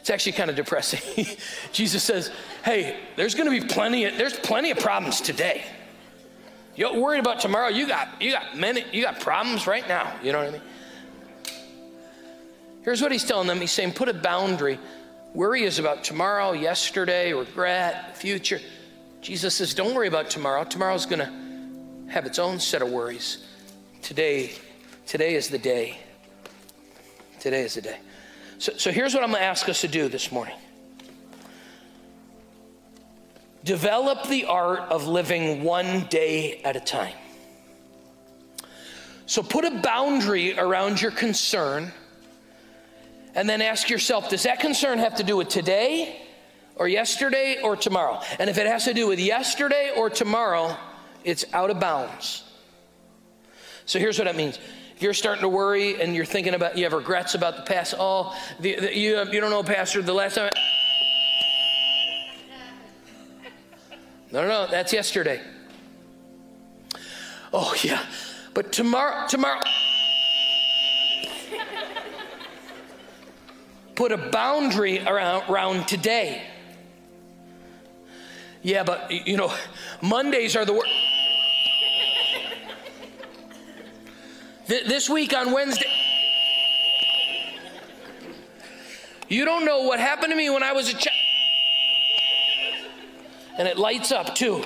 [0.00, 1.26] It's actually kind of depressing.
[1.72, 2.30] Jesus says,
[2.64, 5.64] "Hey, there's going to be plenty of there's plenty of problems today.
[6.76, 7.68] You're worried about tomorrow.
[7.68, 10.14] You got you got many you got problems right now.
[10.22, 10.62] You know what I mean?"
[12.82, 13.60] Here's what he's telling them.
[13.60, 14.78] He's saying, "Put a boundary.
[15.34, 18.60] Worry is about tomorrow, yesterday, regret, future."
[19.20, 20.64] Jesus says, "Don't worry about tomorrow.
[20.64, 21.50] Tomorrow's going to
[22.10, 23.38] have its own set of worries.
[24.02, 24.50] Today,
[25.06, 25.98] today is the day.
[27.38, 27.98] Today is the day.
[28.58, 30.56] So, so here's what I'm going to ask us to do this morning
[33.62, 37.14] develop the art of living one day at a time.
[39.26, 41.92] So put a boundary around your concern
[43.34, 46.19] and then ask yourself does that concern have to do with today
[46.80, 48.20] or yesterday or tomorrow?
[48.38, 50.74] And if it has to do with yesterday or tomorrow,
[51.24, 52.42] it's out of bounds.
[53.84, 54.58] So here's what that means.
[54.96, 57.94] If you're starting to worry and you're thinking about, you have regrets about the past,
[57.98, 60.50] oh, the, the, you, you don't know, Pastor, the last time.
[60.52, 60.60] I...
[64.32, 65.40] No, no, no, that's yesterday.
[67.52, 68.04] Oh, yeah,
[68.54, 69.60] but tomorrow, tomorrow.
[73.96, 76.46] Put a boundary around, around today.
[78.62, 79.52] Yeah, but you know,
[80.02, 80.90] Mondays are the worst.
[84.66, 85.90] this week on Wednesday.
[89.28, 91.16] You don't know what happened to me when I was a child.
[93.58, 94.64] And it lights up too.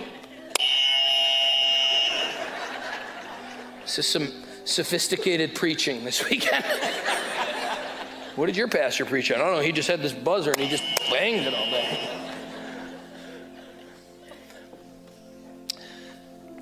[3.82, 4.28] This is some
[4.64, 6.64] sophisticated preaching this weekend.
[8.36, 9.40] what did your pastor preach on?
[9.40, 9.62] I don't know.
[9.62, 12.13] He just had this buzzer and he just banged it all day.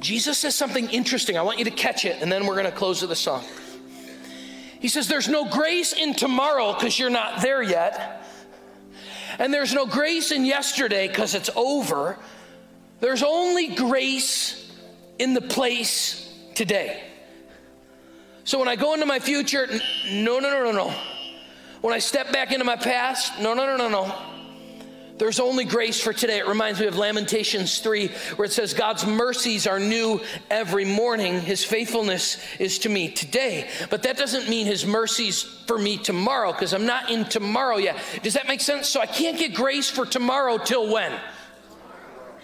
[0.02, 1.38] Jesus says something interesting.
[1.38, 3.44] I want you to catch it, and then we're going to close with a song.
[4.80, 8.26] He says, There's no grace in tomorrow because you're not there yet.
[9.38, 12.18] And there's no grace in yesterday because it's over.
[13.00, 14.70] There's only grace
[15.18, 17.02] in the place today.
[18.44, 19.68] So when I go into my future,
[20.10, 20.94] no, no, no, no, no.
[21.80, 24.31] When I step back into my past, no, no, no, no, no.
[25.22, 26.38] There's only grace for today.
[26.38, 31.40] It reminds me of Lamentations 3, where it says, God's mercies are new every morning.
[31.40, 33.70] His faithfulness is to me today.
[33.88, 37.98] But that doesn't mean his mercies for me tomorrow, because I'm not in tomorrow yet.
[38.24, 38.88] Does that make sense?
[38.88, 41.12] So I can't get grace for tomorrow till when?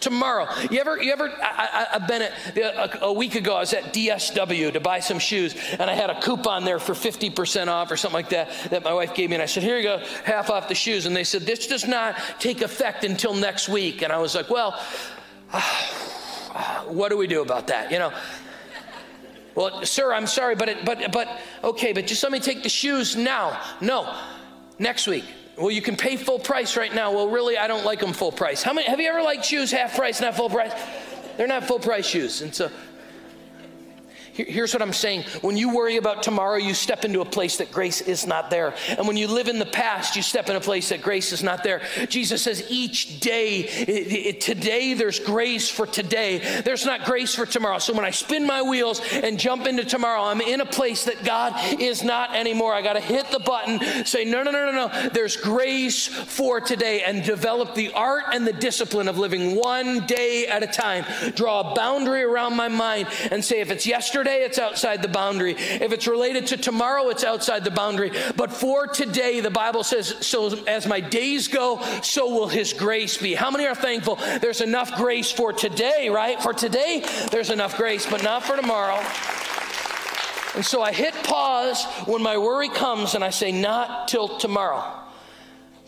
[0.00, 0.48] Tomorrow.
[0.70, 3.92] You ever, you ever, I, have been at, a, a, week ago, I was at
[3.92, 7.96] DSW to buy some shoes, and I had a coupon there for 50% off or
[7.96, 9.36] something like that that my wife gave me.
[9.36, 11.06] And I said, Here you go, half off the shoes.
[11.06, 14.02] And they said, This does not take effect until next week.
[14.02, 14.80] And I was like, Well,
[15.52, 15.60] uh,
[16.86, 17.90] what do we do about that?
[17.90, 18.12] You know?
[19.54, 22.68] Well, sir, I'm sorry, but, it, but, but, okay, but just let me take the
[22.68, 23.60] shoes now.
[23.80, 24.16] No,
[24.78, 25.24] next week.
[25.58, 27.12] Well, you can pay full price right now.
[27.12, 28.62] Well, really, I don't like them full price.
[28.62, 30.72] How many have you ever liked shoes half price, not full price?
[31.36, 32.42] They're not full price shoes.
[32.42, 32.70] And so
[34.46, 35.24] Here's what I'm saying.
[35.40, 38.72] When you worry about tomorrow, you step into a place that grace is not there.
[38.96, 41.42] And when you live in the past, you step in a place that grace is
[41.42, 41.82] not there.
[42.08, 46.62] Jesus says each day, it, it, today there's grace for today.
[46.62, 47.78] There's not grace for tomorrow.
[47.78, 51.24] So when I spin my wheels and jump into tomorrow, I'm in a place that
[51.24, 52.72] God is not anymore.
[52.72, 55.08] I got to hit the button, say, no, no, no, no, no.
[55.08, 60.46] There's grace for today and develop the art and the discipline of living one day
[60.46, 61.04] at a time.
[61.34, 65.52] Draw a boundary around my mind and say, if it's yesterday, it's outside the boundary.
[65.52, 68.12] If it's related to tomorrow, it's outside the boundary.
[68.36, 73.16] But for today, the Bible says, so as my days go, so will his grace
[73.16, 73.34] be.
[73.34, 76.40] How many are thankful there's enough grace for today, right?
[76.42, 79.02] For today, there's enough grace, but not for tomorrow.
[80.54, 84.84] And so I hit pause when my worry comes and I say, not till tomorrow.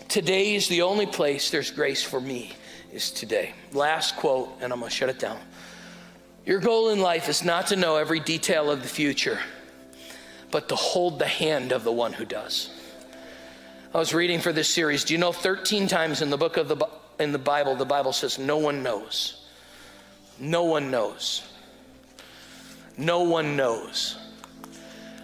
[0.09, 2.53] Today is the only place there's grace for me,
[2.93, 3.53] is today.
[3.73, 5.39] Last quote, and I'm going to shut it down.
[6.51, 9.39] Your goal in life is not to know every detail of the future,
[10.51, 12.71] but to hold the hand of the one who does.
[13.95, 15.05] I was reading for this series.
[15.05, 16.89] Do you know 13 times in the book of the
[17.21, 19.47] in the Bible the Bible says no one knows.
[20.41, 21.45] No one knows.
[22.99, 24.19] No one knows.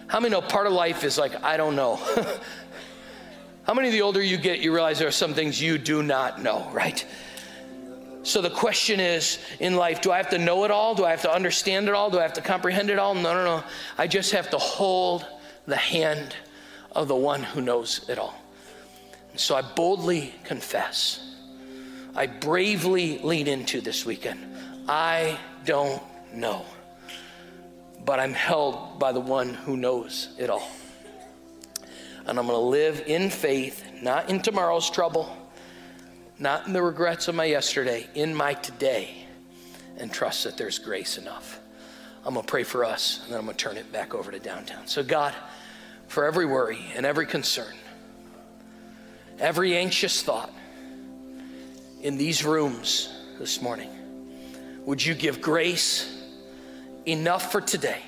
[0.07, 1.97] How many know part of life is like I don't know.
[3.63, 6.01] How many of the older you get you realize there are some things you do
[6.03, 7.05] not know, right?
[8.27, 10.93] So the question is in life do I have to know it all?
[10.95, 12.11] Do I have to understand it all?
[12.11, 13.15] Do I have to comprehend it all?
[13.15, 13.63] No, no, no.
[13.97, 15.25] I just have to hold
[15.65, 16.35] the hand
[16.91, 18.35] of the one who knows it all.
[19.31, 21.21] And so I boldly confess,
[22.15, 24.45] I bravely lean into this weekend.
[24.89, 26.03] I don't
[26.33, 26.65] know,
[28.03, 30.69] but I'm held by the one who knows it all.
[32.25, 35.46] And I'm going to live in faith, not in tomorrow's trouble,
[36.39, 39.25] not in the regrets of my yesterday, in my today,
[39.97, 41.59] and trust that there's grace enough.
[42.25, 44.31] I'm going to pray for us, and then I'm going to turn it back over
[44.31, 44.87] to downtown.
[44.87, 45.33] So, God,
[46.07, 47.73] for every worry and every concern,
[49.39, 50.53] every anxious thought
[52.01, 53.09] in these rooms
[53.39, 53.89] this morning,
[54.85, 56.21] would you give grace
[57.05, 58.01] enough for today?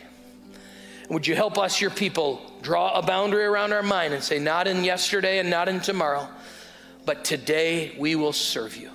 [1.09, 4.67] Would you help us, your people, draw a boundary around our mind and say, not
[4.67, 6.27] in yesterday and not in tomorrow,
[7.09, 8.91] but today we will serve you.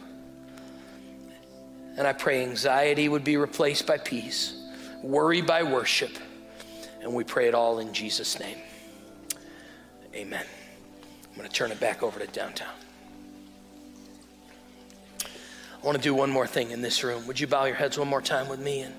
[1.97, 4.55] And I pray anxiety would be replaced by peace,
[5.03, 6.13] worry by worship,
[7.03, 8.59] and we pray it all in Jesus' name.
[10.15, 10.47] Amen.
[11.29, 12.73] I'm going to turn it back over to downtown.
[15.21, 17.27] I want to do one more thing in this room.
[17.27, 18.83] Would you bow your heads one more time with me?
[18.83, 18.95] And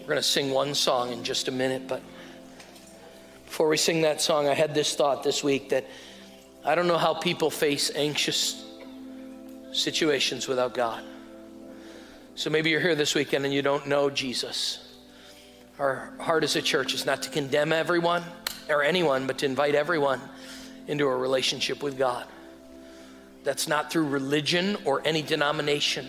[0.00, 2.00] we're going to sing one song in just a minute, but
[3.44, 5.84] before we sing that song, I had this thought this week that
[6.64, 8.64] I don't know how people face anxious
[9.72, 11.02] situations without God.
[12.34, 14.78] So maybe you're here this weekend and you don't know Jesus.
[15.78, 18.22] Our heart as a church is not to condemn everyone
[18.68, 20.20] or anyone, but to invite everyone
[20.86, 22.26] into a relationship with God.
[23.44, 26.06] That's not through religion or any denomination,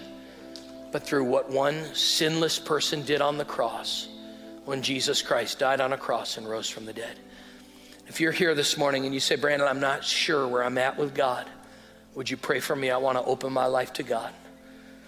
[0.92, 4.08] but through what one sinless person did on the cross
[4.66, 7.18] when Jesus Christ died on a cross and rose from the dead.
[8.08, 10.98] If you're here this morning and you say, Brandon, I'm not sure where I'm at
[10.98, 11.48] with God,
[12.16, 12.92] would you pray for me?
[12.92, 14.34] I want to open my life to God.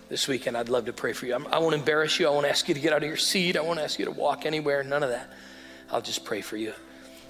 [0.07, 1.35] This weekend, I'd love to pray for you.
[1.35, 2.27] I'm, I will not embarrass you.
[2.27, 3.57] I won't ask you to get out of your seat.
[3.57, 4.83] I won't ask you to walk anywhere.
[4.83, 5.29] None of that.
[5.91, 6.73] I'll just pray for you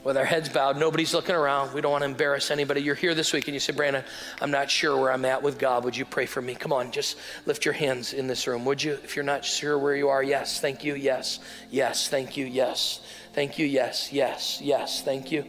[0.05, 1.73] with our heads bowed, nobody's looking around.
[1.73, 2.79] We don't want to embarrass anybody.
[2.79, 4.03] You're here this week and you say, Brandon,
[4.39, 5.83] I'm not sure where I'm at with God.
[5.83, 6.53] Would you pray for me?
[6.53, 8.93] Come on, just lift your hands in this room, would you?
[9.03, 11.39] If you're not sure where you are, yes, thank you, yes,
[11.71, 13.01] yes, thank you, yes,
[13.35, 15.43] thank you, yes, yes, yes, thank you.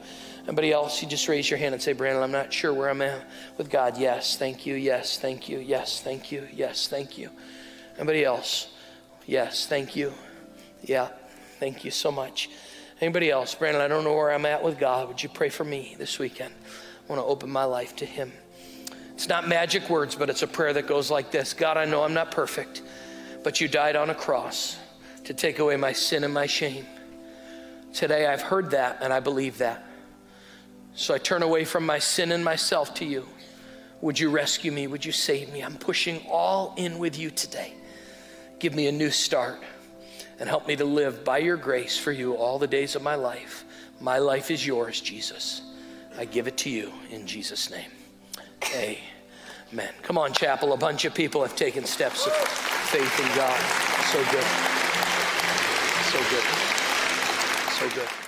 [0.44, 3.00] Anybody else, you just raise your hand and say, Brandon, I'm not sure where I'm
[3.00, 3.24] at
[3.56, 3.96] with God.
[3.96, 7.30] Yes, thank you, yes, thank you, yes, thank you, yes, thank you.
[7.96, 8.68] Anybody else?
[9.24, 10.12] Yes, thank you.
[10.82, 11.08] Yeah,
[11.60, 12.50] thank you so much.
[13.00, 13.54] Anybody else?
[13.54, 15.06] Brandon, I don't know where I'm at with God.
[15.06, 16.54] Would you pray for me this weekend?
[16.54, 18.32] I want to open my life to Him.
[19.14, 22.02] It's not magic words, but it's a prayer that goes like this God, I know
[22.02, 22.82] I'm not perfect,
[23.44, 24.76] but you died on a cross
[25.24, 26.84] to take away my sin and my shame.
[27.96, 29.82] Today I've heard that and I believe that.
[30.94, 33.26] So I turn away from my sin and myself to you.
[34.02, 34.86] Would you rescue me?
[34.86, 35.62] Would you save me?
[35.62, 37.72] I'm pushing all in with you today.
[38.58, 39.62] Give me a new start
[40.38, 43.14] and help me to live by your grace for you all the days of my
[43.14, 43.64] life.
[43.98, 45.62] My life is yours, Jesus.
[46.18, 47.90] I give it to you in Jesus' name.
[48.74, 49.94] Amen.
[50.02, 50.74] Come on, chapel.
[50.74, 53.58] A bunch of people have taken steps of faith in God.
[54.12, 54.44] So good.
[56.12, 56.55] So good.
[57.78, 58.25] So good.